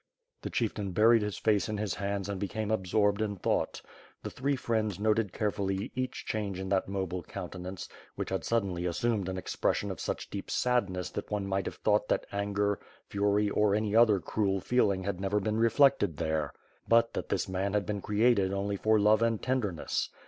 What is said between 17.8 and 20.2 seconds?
been cre ated only for love and tenderness.